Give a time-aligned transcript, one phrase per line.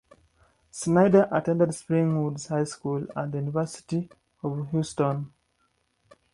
[0.71, 4.09] Snyder attended Spring Woods High School and the University
[4.41, 5.31] of Houston.